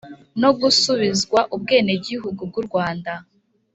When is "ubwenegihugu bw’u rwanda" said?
1.55-3.13